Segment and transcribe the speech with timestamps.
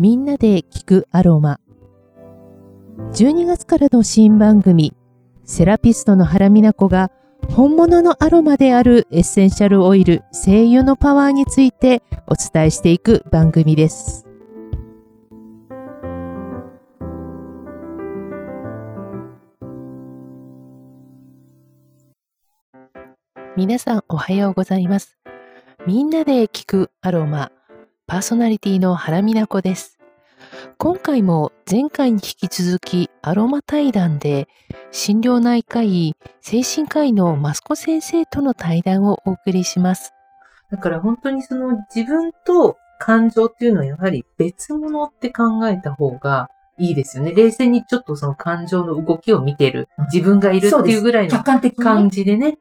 [0.00, 1.60] みんなで聞くアロマ。
[3.12, 4.94] 12月からの新番組、
[5.44, 7.10] セラピストの原美奈子が
[7.50, 14.26] 本物のアロマであるエッセンシャルオイル、精油のパワーについてお伝えしていく番組です。
[23.54, 25.18] 皆さんおはようございます。
[25.86, 27.52] みんなで聞くアロマ、
[28.10, 30.00] パーソナリティの原美奈子です。
[30.78, 34.48] 今回も前回に引き続きアロマ対談で
[34.90, 40.12] 心療内科医、精神科医のマスコ先生との対談をお送りします。
[40.72, 46.48] だから本当にその自分と感情っていうのはやはり別物って考えた方が
[46.80, 47.32] いいですよね。
[47.32, 52.58] 冷静にちょっとその感情の動きを見てる自分がいるっていうぐらいの客観的にね、感じでね。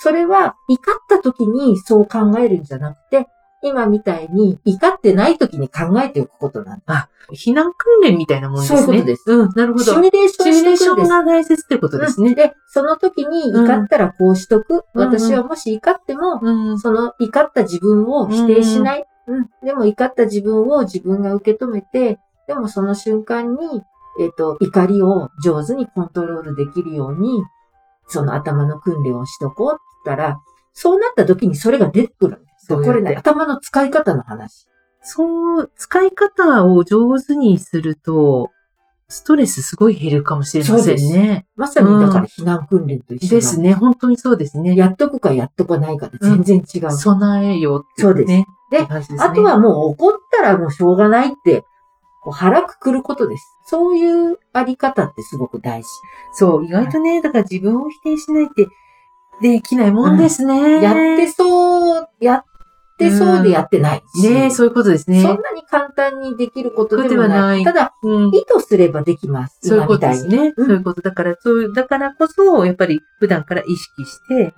[0.00, 3.28] それは怒った時にそう考えるんじゃなくて、
[3.62, 7.08] 今みたいに怒ってない時に考えておくことなんだ。
[7.32, 8.82] 避難訓練みたいなもんですね。
[8.82, 9.84] そういうことですうん、なるほど。
[9.84, 11.08] シミュレーションシミュレーション。
[11.08, 12.30] が大切ってことですね。
[12.30, 14.84] うんで、その時に怒ったらこうしとく。
[14.94, 19.06] うん私はもし怒っても、うん、その怒った自分を否定しない。
[19.26, 19.50] うん。
[19.64, 23.82] でも怒った自分を自分が受け止めて、でもその瞬間に、
[24.20, 27.42] えっ、と、怒りを上手にコントロールできるように、
[28.08, 30.40] その頭の訓練をしとこうって言ったら、
[30.72, 32.44] そうなった時にそれが出てくる。
[32.68, 34.66] そうこれね、頭の使い方の話。
[35.02, 38.50] そう、使い方を上手にすると、
[39.10, 41.46] ストレスすごい減るかもしれませんね。
[41.56, 43.72] まさにだから避難訓練と一緒なんですね。
[43.72, 44.76] 本当にそうですね。
[44.76, 46.90] やっとくかやっとかないかで全然違う。
[46.90, 48.46] 備えようってね。
[48.70, 51.64] でって感じですねあとはもう怒ったらもうしょうがないって、
[52.22, 53.44] こう腹くくることです。
[53.64, 55.88] そういうあり方ってすごく大事。
[56.34, 58.66] そう、意外とね、だから自分を否定しないって
[59.40, 60.82] できないもんですね。
[60.82, 62.44] やってそう、やっ
[62.98, 64.28] てそうでやってないし。
[64.30, 65.22] ねそういうことですね。
[65.22, 67.64] そんなに簡単にできることではなないい。
[67.64, 69.58] ただ、うん意図すればできます。
[69.62, 70.52] そういうことですね。
[70.56, 71.00] うんそういうこと。
[71.00, 74.52] だから、そういう、だからこそ、やっぱり普段から意識して、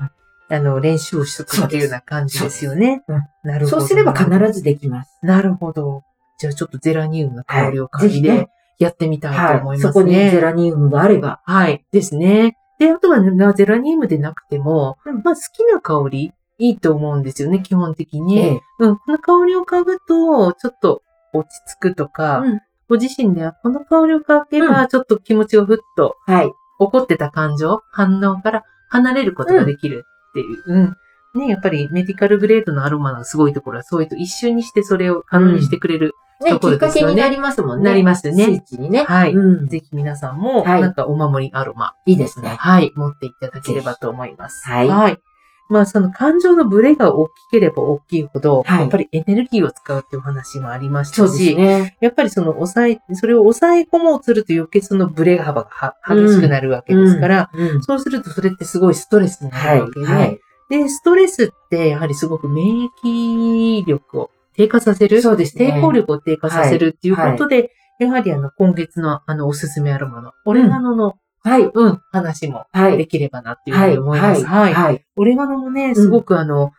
[0.48, 3.04] あの、練習をしとくっていうような感じですよね。
[3.44, 3.81] なるほど。
[3.81, 5.19] そうすれば必ずできます。
[5.22, 6.03] なるほど。
[6.38, 8.48] じゃあちょっとゼラニウムの香りをはい嗅ぎで
[8.78, 9.60] やってみたいとはい。
[9.60, 10.31] 思いそこにますね。
[10.31, 11.41] ゼラニウムがあれば。
[11.44, 11.84] はい。
[11.92, 12.56] ですね。
[12.78, 18.38] で、あとは、ね、ゼラニウムでなくても、うんまあ好きな香り、いいと思うんですよね、基本的に。
[18.38, 22.60] ええうん、この香りを嗅ぐと、ちょっと落ち着くとか、うん
[22.91, 26.50] ご自身ではこの香りを嗅げば、ちょっと気持ちをふっとはい。
[26.81, 30.65] 怒ってた感情、反応から離れることができるっていう。
[30.66, 31.41] うん。
[31.41, 36.15] ね、やっぱりメディカルグレードのアロマのすごいところは、そういうと一瞬にしてそれを可能にしてくれる。
[36.42, 37.84] ね、ところきっかですよねけになりますもんね。
[37.84, 39.04] なりますねスイッチにね。
[39.04, 39.69] はいうん。
[39.69, 42.48] ぜひ皆さんも、はいなんかお守りアロマ、いいですね。
[42.48, 44.69] はい、持っていただければと思います。
[44.69, 45.21] はい
[45.70, 51.97] まあ、その感情のブレが大きければ大きいほど、はいやっぱりエネルギーを使うっていうお話もありましたし、ね。
[52.00, 57.82] やっぱりその抑え、それを抑え込もうとすると余計そのブレ幅がは激しくなるわけですから、うん。
[57.82, 59.78] そうするとそれってすごいストレスになはい。
[59.78, 60.41] るわけで、はい。
[60.70, 65.72] で、ストレスってやはりすごく免疫力を低下させる、そうですね。
[65.76, 71.71] 抵抗力を低下させるっていうことで、やはりあの、今月のあの、おすすめアロマの、オレガノの、はい。
[71.73, 72.99] うん、話もはい。
[72.99, 73.91] できればなっていうふはい。
[73.91, 74.45] うに思います。
[74.45, 74.75] はい。
[74.75, 75.05] はい。
[75.17, 76.73] オレガノもね、すごくあの、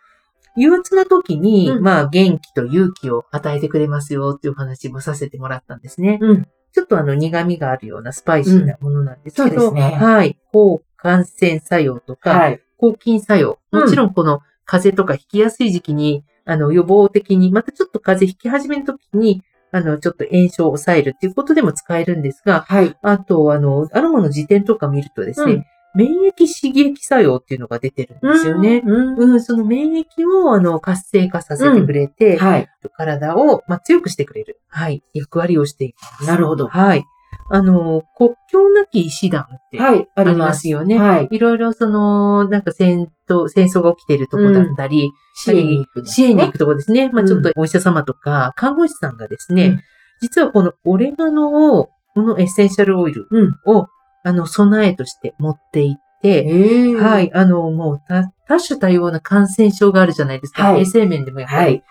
[0.55, 6.19] 憂鬱な時に、うんまあ、元気と勇気を与えてくれますよっていう話もさせてもらったんですね。
[6.21, 6.47] うん。
[6.73, 10.37] ちょっとあの、苦味があるようなスパイシーなものなんですけど、うんそうですねはい。
[10.51, 12.61] 抗感染作用とか、はい。
[12.77, 13.59] 抗菌作用。
[13.71, 22.95] うんもちろんこの風邪とか引きやすい時期に、あの、予防的に、またちょっと風邪引き始めの時に、あの、ちょっと炎症を抑えるっていうことでも使えるんですが、はい。
[23.01, 28.81] あと、あの、アロマの辞典とか見るとですね、うん免疫刺激作用っていうのが出てるんですよね。
[28.85, 29.33] うん。
[29.33, 32.69] うん、その免疫を、あの、活性化させてくれて、はい。
[32.95, 34.61] 体を、まあ、強くしてくれる。
[34.69, 35.03] はい。
[35.13, 36.27] 役割をしていきます。
[36.27, 36.67] なるほど。
[36.67, 37.03] はい。
[37.53, 40.07] あの、国境なき医師団って、はい。
[40.15, 40.69] あありますす。
[40.69, 40.97] よね。
[40.97, 41.27] はい。
[41.31, 46.05] いろいろその、なんか戦闘、戦争が起きているとこだったり、支援に行く。
[46.05, 47.09] 支援に行くとこですね。
[47.09, 49.81] まあうんちょっとお医者様とか、看護師さんがですね、うん
[50.21, 53.55] 実はこのオレガノを、このエッセンシャルオイルうん。
[53.65, 53.87] を、
[54.23, 56.95] あの、備えとして持っていって、ええ。
[56.95, 57.21] は。
[57.21, 60.73] い、あの、もう多、多種多様な感染症があるじゃないですか。
[60.73, 61.83] はい衛生面でもやっぱり、はい。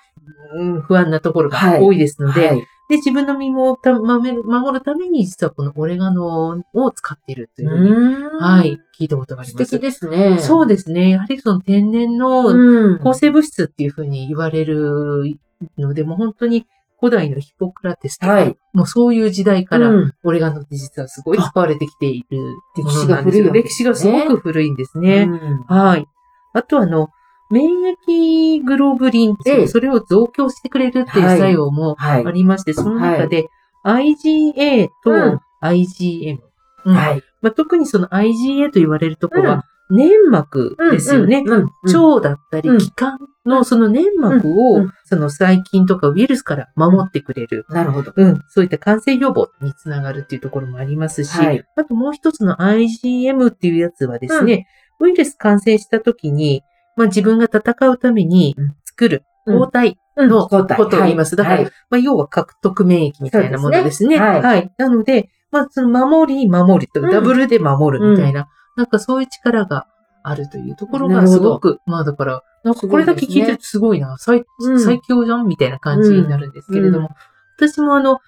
[0.55, 2.65] うん不安なところがはい多いですので、はい。
[2.91, 8.39] で、自分の身もた守る守るために、実はこのオレガノを使っているというふうに、うん。
[8.41, 9.65] はい、聞いたことがあります。
[9.65, 10.39] 素敵ですね。
[10.41, 11.11] そうですね。
[11.11, 12.99] やはりその天然のうん。
[12.99, 15.37] 抗生物質っていうふうに言われる
[15.79, 16.67] ので、もう本当に
[16.99, 23.53] 古代のヒポクラテスとか、はいもうそういう時代から、うんオレガノって実はすごい使われてきているあものなんですよ。
[23.53, 25.23] 歴歴史史がすごく古いんですね。
[25.23, 26.07] うんはい。
[26.55, 27.09] あとあの、
[27.51, 31.39] 免疫ミグロブリンってそれを増強してくれるっていうはい。
[31.39, 32.27] 作用もはい。
[32.27, 32.31] あ。
[32.31, 33.49] りまして、その中で
[33.85, 35.39] IgA うん。
[35.39, 36.39] と IgM。
[36.85, 36.95] うん。
[36.95, 37.23] はい。
[37.43, 41.39] まあ、特にその IgA と言われるところは、粘膜ですよね。
[41.39, 42.79] うんうんうん腸だったりうん。
[42.79, 47.67] 気管のその粘膜うんをうん、その細菌とかウイルスから守ってくれる。
[47.69, 48.13] なるほど。
[48.15, 51.65] うん、そういった感染予防につながるっていうところもありますし、はい。
[51.77, 54.69] あともう一つの IgM っていうやつはですね、
[55.01, 56.63] ウイルス感染した時に、
[56.97, 58.77] まあ、自分が戦うためにうん。
[58.85, 59.59] 作るうん。
[59.59, 60.29] 抗体うん。
[60.29, 61.37] のことを言います。
[61.37, 61.65] だから、はい。
[61.91, 64.17] まあ、要は獲得免疫みたいなものですね。
[64.17, 64.41] すね。
[64.41, 64.73] はい。
[64.77, 67.11] なので、まあ、その守り、守りと、うん。
[67.11, 69.87] ダブルで守るみたいな、なんかそういう力が
[70.23, 74.81] あるというところがすごく、まあだから、なんかこれだけ聞いてるとすごいな、最うん。
[74.81, 77.11] 最強じゃんみたいな感じになるんですけれども、
[77.57, 78.19] 私もあの、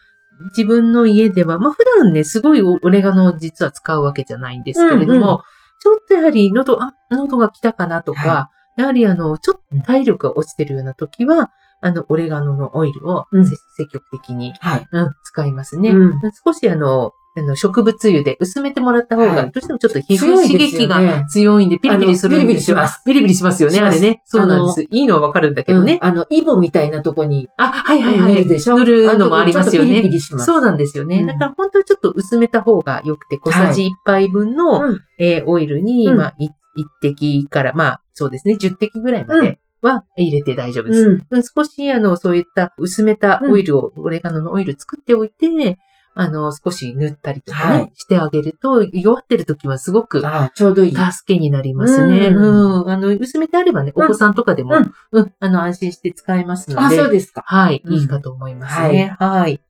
[0.57, 5.43] 自分の家では、まあ普段ね、すごいオレガノを実は使うわけじゃないんですけれども、
[5.83, 11.51] ちょっとやはり喉、あ、喉が来たかなとか、はやはりあの、ちょっと体力が落ちてるような時は、
[11.81, 13.27] あの、オレガノのオイルを
[13.75, 14.89] 積極的に、はい。
[14.93, 15.91] うん、使いますね。
[15.91, 22.77] うん少しあの、あの植物油で薄めてもらった方が、はいどうしてもちょっと皮膚刺激が強いんで、ピリピリするんですよ。
[23.07, 24.23] ピリピリしますよね、しますあれね。
[24.27, 24.83] そうなんです。
[24.83, 25.99] いいのはわかるんだけどね。
[26.03, 28.35] うんあの、イボみたいなとこにあ、はいはいはい。
[28.35, 28.77] 塗るでしょ？
[28.79, 30.13] 塗るのもありますよあのとこちょっとピリピね。
[30.13, 30.45] リします。
[30.47, 31.21] そうなんですよね。
[31.21, 36.53] うんだから本当にちょっと薄めた方が良くて、小さじ1杯分の、うんえーオイルに、うんまあ、い1
[37.01, 41.01] 滴から、まあ、そうですね、10滴ぐらいまでは入れて大丈夫です。
[41.01, 41.27] うん。
[41.31, 45.79] うん少し、あの、そういった薄めたオイルを、オレガノのオイル作っておいて、
[46.15, 50.95] あの、少し塗ったりとかね、はいしてあげると、弱ってる時はすごくああ、ちょうどいい。
[50.95, 52.29] 助けになりますね。
[52.29, 52.91] ううんん。
[52.91, 56.97] あの、薄めてあればね、お子さんとかでも、うんうん、あの、安心して使えますのあ、で。
[56.97, 57.43] そうですか。
[57.47, 59.17] はい、うんいいかと思いますね。
[59.19, 59.61] はい。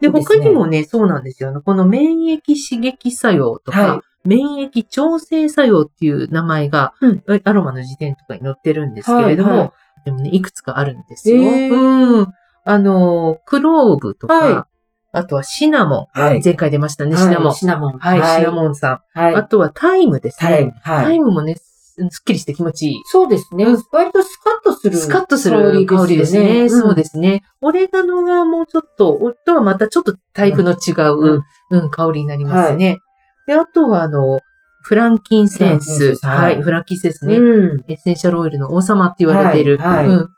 [0.00, 1.50] で、そうですね他にもね、そうなんですよ。
[1.50, 9.72] あのこの免疫刺激作用とか、はい免疫調整作用っていう名前が、うんアロマの辞典とかに載ってるんですけれども、はいはい
[10.04, 11.42] でもね、いくつかあるんですよ。
[11.42, 12.26] へーうん。
[12.64, 14.71] あの、クローブとか、はい
[15.12, 16.20] あとはシナモン。
[16.20, 17.44] はい前回出ましたね、シナモン。
[17.48, 17.98] はいシナモン。
[17.98, 19.18] はい、シナモンさん。
[19.18, 19.34] はい。
[19.34, 20.50] あとはタイムですね。
[20.50, 20.72] タイム。
[20.82, 21.16] タはい。
[21.16, 21.62] イムもね、す
[22.10, 23.00] すっきりして気持ちいい。
[23.04, 23.64] そうですね。
[23.64, 24.96] うん割とスカッとする。
[24.96, 26.68] スカッとする香りですね。
[26.70, 27.42] そうですすね。
[27.60, 32.98] オレガノがもうちょっと、とはまたちょっとタイプの違う、うん、香りになりますね。
[33.46, 34.40] で、あとはあの、
[34.82, 36.16] フランキンセンス。
[36.16, 37.36] スはいはい、フランキンセンスね。
[37.36, 37.84] うん。
[37.88, 39.78] エッセンシャルオイルの王様って言われている、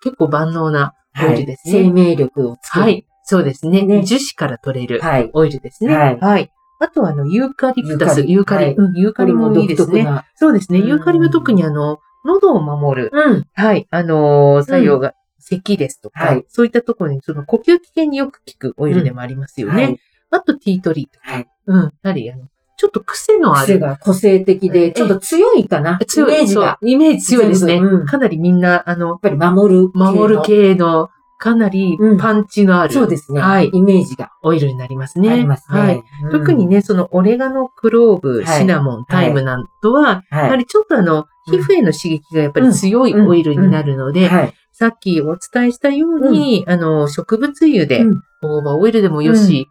[0.03, 1.85] 結構万能なオイルですね。
[1.85, 2.85] 生命力をつける。
[2.85, 3.07] はい。
[3.25, 3.83] そうですね。
[3.83, 5.31] ね樹脂から取れるはい。
[5.33, 6.19] オイルですね。
[6.21, 6.51] はい
[6.81, 8.23] あとは、あの、ユーカリプタス。
[8.23, 8.67] ユーカリ。
[8.67, 10.07] ユーカリうんユーカリもいいですね。
[10.35, 10.81] そうですね。
[10.81, 13.11] うんユーカリは特にあの、喉を守る。
[13.13, 13.45] うん。
[13.55, 13.87] はい。
[13.91, 19.85] あのー作用が、咳ですとか、はいそういったところに、その呼吸器系によく効くオイルでもありますよね。
[19.85, 20.01] はい。
[20.31, 21.33] あと、ティートリーとか。
[21.33, 21.49] はい。
[21.67, 21.83] うん。
[21.83, 23.67] やはり、あの、ちょっと癖のある。
[23.67, 25.99] 癖が個性的えで、ちょっと強いかな。
[26.07, 26.35] 強い。
[26.35, 26.79] イメージが。
[26.83, 27.81] イメージ強いですね。
[28.07, 29.91] かなりみんな、あの、ぱり守る。
[29.95, 30.43] 守る。
[30.43, 32.19] 系の、かなりうん。
[32.19, 33.41] パンチのある、そうですね。
[33.41, 33.71] はい。
[33.73, 34.31] イメージが。
[34.43, 35.31] オイルになりますね。
[35.31, 35.81] ありますね。
[35.81, 36.03] はい。
[36.25, 36.31] うん。
[36.31, 38.61] 特に、ね、そのオレガノ、クローブ、はい。
[38.61, 40.59] シナモン、タイムなんとは、やははい。
[40.59, 44.55] りちょっとあの、皮膚への刺激がやっぱり強いオイルになるので、はい。
[44.73, 48.23] さっきお伝えしたように、あの、植物油で、うん。
[48.43, 49.69] オーバーオイルでもよし、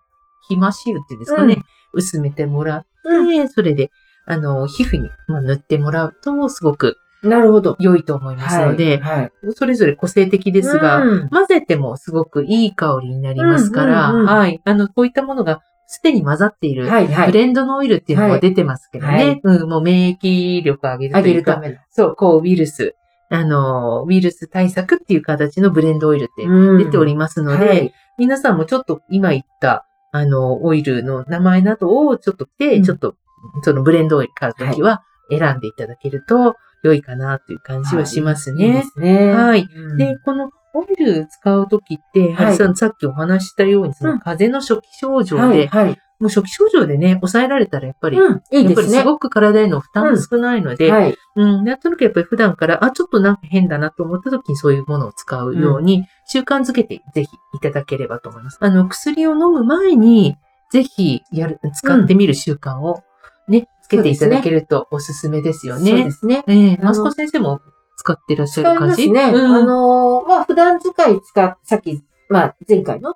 [0.48, 1.63] ヒマシ油っていうんですかね、
[1.94, 3.92] 薄めてもらって、それで、
[4.25, 7.75] あの、皮膚にまあ塗ってもらうと、すごくなるほど。
[7.79, 9.31] 良いと思いますので、はい。
[9.55, 14.62] それぞれ個性的ですが、うん混ぜてもすごくいい香りになりますから、うんうんうんはい。
[14.63, 17.27] あの、こういったものがすでに混ざっている、はい、はい。
[17.27, 21.62] ブレンドのオイルっていうのはいが出てますけどね、はいうん、もう免疫力を上げるあというか。
[21.91, 22.95] そう、こう、ウイルス、
[23.29, 26.48] あの、ウイルス対策っていう形のブレンドオイルって
[26.83, 33.15] 出ておりますので、はい皆さんもちょっと今言った、あの、オイルの名前などをちょっと来て、うんちょっと、
[33.63, 39.31] そのブレンドオイル買うときは選んでいただけると良いかなという感じはしますいいでね。
[39.31, 45.97] はいうんで、このオイル使うときって、やはりささっきお話ししたように、その風邪の初期症状で、はい、はい。
[46.19, 49.03] もう初期症状でね、抑えられたらやっぱり、うん、いいやっぱりす。
[49.03, 51.15] ごく体への負担も少ないので、はい。
[51.35, 58.57] うん、なんとなくやっぱり普段から、あ、ちょっとなんか変だなと思った時にそういうものを使うように、習慣づけてぜひいただければと思います。
[58.61, 60.37] あの、薬を飲む前に、
[60.71, 63.03] ぜひやる、使ってみる習慣を
[63.47, 66.12] ね、つけていただけるとおすすめですよそうでね。
[66.12, 66.43] すね。
[66.47, 67.62] ええあのマスコ先生も
[67.97, 69.09] 使ってらっしゃる感じ？
[69.12, 69.31] ますね。
[69.33, 73.13] うん、あのー、まあ、普段使い使っ、さっき、まあ、前回の、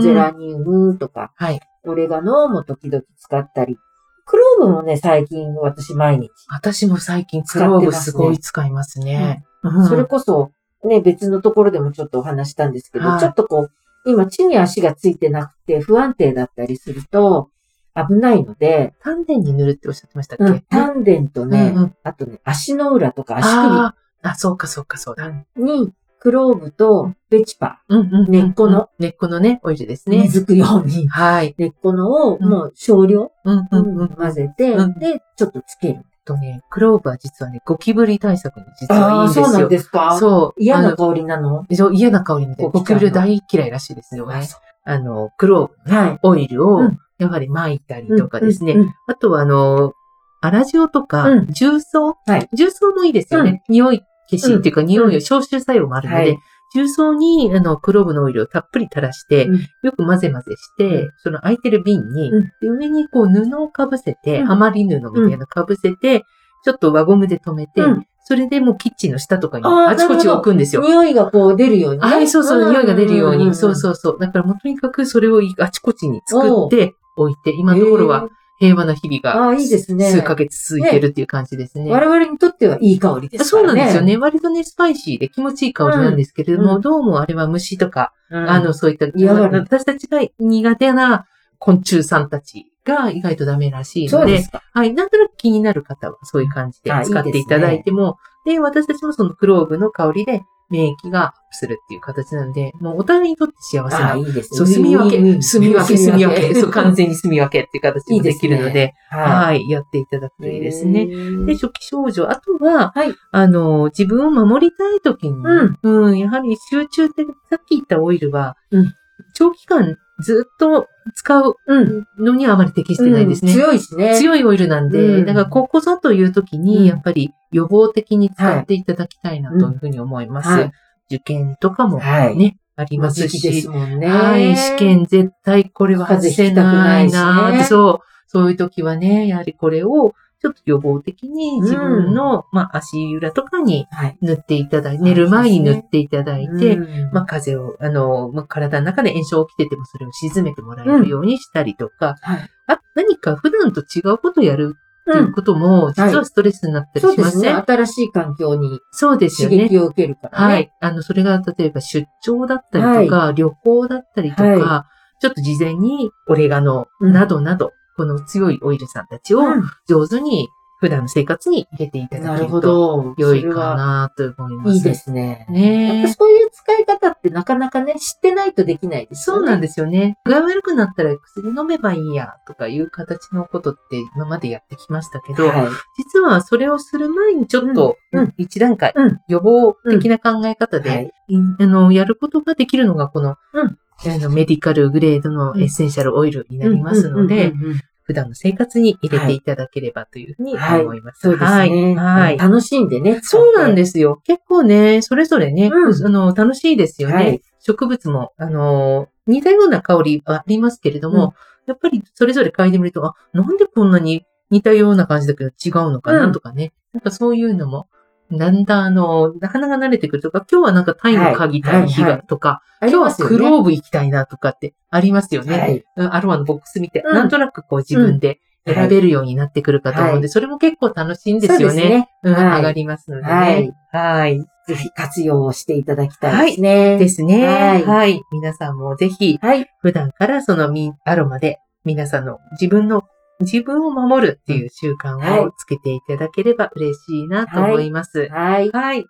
[0.00, 1.60] ゼラニウムとか、はい。
[1.84, 3.78] オレガノも時々使ったり、
[4.26, 6.30] クローブもね、最近私毎日。
[6.48, 9.42] 私も最近ク使ってローブますねすごい使いますね。
[9.62, 10.52] うんそれこそ、
[10.84, 13.70] ね、別のところでもちょっとお話したんですけど、はいちょっとこう、
[14.06, 17.50] 今地に足がついてなくて不安定だったりすると
[17.94, 25.30] 危ないので、丹田に塗るっておっしゃってましたっけ、うん、丹田とね、うんうんあとね、足の裏とか足首、ああ、そうかそうかそうだ。
[25.56, 28.90] に、クローブとベチパ、うんうんうん根っこの。
[28.98, 30.18] 根っこのね、オイルですね。
[30.22, 31.54] 根付くように、はい。
[31.56, 34.08] 根っこのをうんもう少量、うんうんうん。
[34.08, 36.04] 混ぜて、うんで、ちょっとつける。
[36.26, 39.46] とね、クローブは実はね、ゴキブリ対策に実はいいんですよ。
[39.46, 40.18] そうなんですか？
[40.18, 40.62] そう。
[40.62, 41.64] 嫌な香りなの？
[41.72, 42.70] そう嫌な香りみたいな。
[42.70, 44.42] ゴキブリ大嫌いらしいですよね。
[44.44, 46.18] そあの、クローブ、はい。
[46.22, 48.72] オイルをうん、やはり撒いたりとかですね。
[48.72, 49.92] うんうんあとは、あの、
[50.40, 52.48] アラジオとかうん、重曹、はい。
[52.54, 53.62] 重曹もいいですよね。
[53.68, 56.38] 匂い消しっていうか、匂いを消臭作用もあるので、はい。
[56.72, 59.60] 重曹に、あの、クローブのオイルをたっぷり垂らして、うん。
[59.82, 61.10] よく混ぜ混ぜして、うん。
[61.18, 62.44] その空いてる瓶に、うん。
[62.60, 64.46] で上にこう布をかぶせて、うん。
[64.46, 66.22] ハマり布みたいなのかぶせて、
[66.64, 68.06] ちょっと輪ゴムで留めて、うん。
[68.22, 70.82] それでもうキッチンの下とかにあちこち置くんですよ。
[70.82, 72.06] 匂いがこう出るようにね。
[72.06, 73.54] はい、そうそう、匂いが出るように。
[73.54, 74.18] そううそうそう。
[74.20, 80.10] だからもうとにかくそれをあちこちに作って置いて、今のところは平和な日々がああ、いいですね。
[80.10, 81.90] 数ヶ月続いてるっていう感じですね。
[81.90, 83.80] 我々にとってはいい香りですそうからね。
[83.80, 84.16] なんですよね。
[84.18, 88.50] 割とね、スパイシーで気持ちいい香りなんですけれども、うんどうもあれは虫とか、うん。
[88.50, 91.26] あの、そういった、私たちが苦手な
[91.58, 94.44] 昆虫さんたちが意外とダメらしいので、で。
[94.72, 104.14] はい、なんとなく気になる方はそういう感じであ使っていただいても、で私たちもそのクローブの香りで免疫がアップするっていう形なので、もうお互いにとって幸せな。
[104.16, 104.58] いいですね。
[104.58, 111.04] そう、住み分け、住み分け、住み分け、そう、完全全に住み分けって いう形もできるので、ははい、やっていただくといいですね。
[111.04, 111.46] い。
[111.46, 112.28] で、初期症状。
[112.28, 115.36] あとは、はいあの、自分を守りたいときに、
[115.82, 118.94] うんうん、やはり集中って、さっき言ったオイルは、うん
[119.34, 122.06] 長期間ずっと使ううん。
[122.18, 123.52] のにはあまり適してないですね。
[123.52, 124.16] うん強いしね。
[124.16, 130.48] 強いオイルなんで、うんだからここぞという時うんに、やっぱり予防的に使っていただきたいなというふうに思います。
[130.48, 130.72] はい
[131.12, 134.06] 受験とかもね、はいあります時期ですし、もんね。
[134.06, 144.18] はい、試験絶対これは外せないなないしねそう、そういう時はね、やはりこれをちょっと予防的に自分の、まあ足裏とかにはい。
[144.22, 152.50] 塗っていただいて、寝る前に塗っていただいて、うんまあ風邪を、あの、まあ、体の中で炎症起きててもそれを鎮めてもらえるようにしたりとか、はい。
[152.68, 155.32] あ何か普段と違うことをやるっていううん。
[155.32, 157.12] ことも、実はストレスになったり。
[157.14, 159.56] しません、新しい環境にそうですよね。
[159.56, 160.54] 刺激を受けるからね。
[160.54, 160.72] はい。
[160.80, 164.86] あの、それが例えば出張だったりとか、旅行だったりとか、は
[165.20, 170.48] ちょっと事前にオレガノうんなどなど、この強いオイルさんたちをうん上手に
[170.80, 173.14] 普段の生活に入れていただけるとど。
[173.18, 174.76] 良いかなと思います。
[174.76, 175.46] いいですね。
[175.50, 176.08] やっ。
[176.08, 179.40] ぱそういう使い方ってなかなかね、知ってないとできないですよね。
[179.40, 180.16] そうなんですよね。
[180.24, 185.68] 具合悪くなったら薬飲めばいいやとかいう形のことって今までやってきましたけど、はい。
[185.98, 191.12] 実はそれをする前にちょっとうんうん一段階うん予防的な考え方で、はい。
[191.58, 201.20] あの、やることができるのがこの、うんあのメディカルグレードのエッセンシャルオイルになりますので、うんうんうんうん普段の生活に入れていただければというふうにはい思います。
[201.20, 201.48] そうですね。
[201.48, 201.94] はい。
[201.94, 202.38] はい。
[202.38, 203.20] 楽しんでね。
[203.22, 204.20] そうなんですすよ。
[204.24, 207.14] 結構ね、それぞれね、うんあの、楽しいですよね。
[207.14, 211.32] はい植物も、あの、似たような香りはありますけれども、うん
[211.66, 216.72] やっぱりそれぞれ嗅いでみると、あ、なんでこんなに似たような感じだけど違うのかうなんとかね。
[216.92, 217.86] なんかそういうのも、
[218.32, 225.84] だんだんあの、鼻が慣れてくるとか、今日はなんかタイム嗅ぎたい日はいはいがとか、今日はクローブ行きたいなとかってありますよね。
[225.96, 232.08] アロマのボックス見て、うんなんとなくこう自分で選べるようになってくるかと思うんで、はいそれも結構楽しいんですよね。
[232.22, 233.32] そうん、はい上がりますのでね。
[233.32, 234.46] はいはい。
[234.66, 236.98] ぜひ活用をしていただきたいですね。
[236.98, 237.82] ですね。
[237.84, 238.20] ははいい。
[238.30, 239.66] 皆さんもぜひ、はい。
[239.80, 243.02] 普段からそのミアロマで、皆さんの自分の、
[243.40, 248.28] 自分を守るっていう習慣はいをつけていただければ嬉しいなと思います。
[248.28, 248.70] はい。
[248.70, 249.06] はい。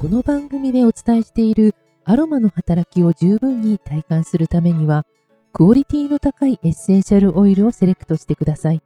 [0.00, 5.04] この番組でお伝えしているアロマの働きを十分に体感するためには、
[5.52, 8.82] クオリティの高いエッセンシャルオイルをセレクトしてください。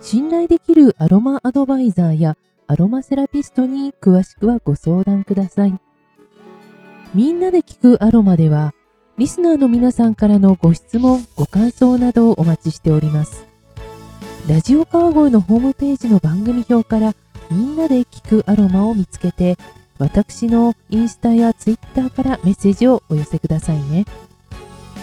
[0.00, 5.80] 信頼できるアロマアドバイザーやアロマセラピストに詳しくはご相談ください。
[7.14, 8.74] みんなで聞くアロマでは、
[9.18, 13.46] リスナーの皆さんからのご質問、ご感想などをお待ちしております。
[14.48, 17.14] ラジオ川越のホームページの番組表から
[17.50, 19.58] みんなで聞くアロマを見つけて、
[19.98, 24.06] 私のインスタやツイッターからメッセージをお寄せくださいね。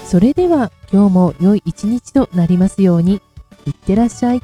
[0.05, 3.21] それでは今日も良い一日となりますように。
[3.67, 4.41] いってらっしゃい。